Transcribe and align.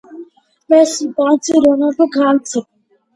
messi 0.69 1.03
bandzi 1.15 1.51
ronaldo 1.63 2.03
gandzi 2.15 2.59